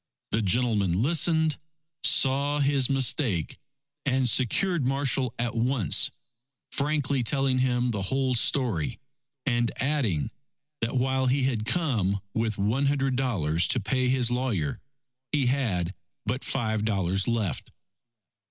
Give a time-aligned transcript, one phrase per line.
[0.31, 1.59] The gentleman listened,
[2.03, 3.59] saw his mistake,
[4.03, 6.09] and secured Marshall at once,
[6.71, 8.97] frankly telling him the whole story,
[9.45, 10.31] and adding,
[10.79, 14.79] that while he had come with one hundred dollars to pay his lawyer,
[15.31, 15.93] he had
[16.25, 17.69] but five dollars left.